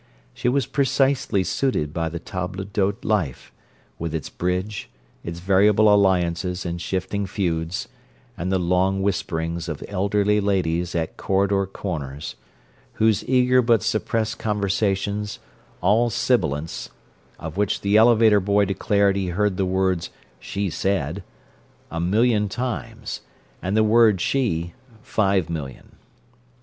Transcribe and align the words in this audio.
She 0.33 0.49
was 0.49 0.65
precisely 0.65 1.43
suited 1.43 1.93
by 1.93 2.09
the 2.09 2.17
table 2.17 2.63
d'hote 2.63 3.05
life, 3.05 3.51
with 3.99 4.15
its 4.15 4.29
bridge, 4.31 4.89
its 5.23 5.41
variable 5.41 5.93
alliances 5.93 6.65
and 6.65 6.81
shifting 6.81 7.27
feuds, 7.27 7.87
and 8.35 8.51
the 8.51 8.57
long 8.57 9.03
whisperings 9.03 9.69
of 9.69 9.83
elderly 9.87 10.39
ladies 10.41 10.95
at 10.95 11.17
corridor 11.17 11.67
corners—those 11.67 13.23
eager 13.25 13.61
but 13.61 13.83
suppressed 13.83 14.39
conversations, 14.39 15.37
all 15.81 16.09
sibilance, 16.09 16.89
of 17.37 17.55
which 17.55 17.81
the 17.81 17.95
elevator 17.95 18.39
boy 18.39 18.65
declared 18.65 19.15
he 19.15 19.27
heard 19.27 19.55
the 19.55 19.67
words 19.67 20.09
"she 20.39 20.71
said" 20.71 21.23
a 21.91 21.99
million 21.99 22.49
times 22.49 23.21
and 23.61 23.77
the 23.77 23.83
word 23.83 24.19
"she," 24.19 24.73
five 25.03 25.47
million. 25.47 25.91